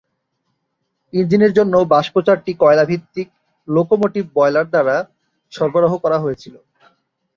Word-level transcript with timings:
ইঞ্জিনের 1.13 1.51
জন্য 1.57 1.73
বাষ্প 1.93 2.15
চারটি 2.27 2.51
কয়লা 2.61 2.85
ভিত্তিক 2.91 3.27
লোকোমোটিভ 3.67 4.23
বয়লার 4.35 4.67
দ্বারা 4.69 4.95
সরবরাহ 5.51 5.93
করা 6.03 6.17
হয়েছিল। 6.23 6.55